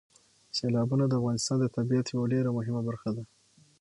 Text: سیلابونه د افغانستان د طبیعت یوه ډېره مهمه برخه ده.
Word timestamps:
سیلابونه 0.57 1.05
د 1.07 1.13
افغانستان 1.19 1.57
د 1.61 1.65
طبیعت 1.75 2.05
یوه 2.09 2.25
ډېره 2.33 2.49
مهمه 2.57 2.81
برخه 2.87 3.09
ده. 3.15 3.23